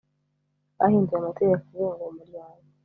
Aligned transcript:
bahinduye 0.77 1.17
amategeko 1.19 1.57
agenga 1.63 1.99
uwo 2.03 2.09
muryango 2.17 2.67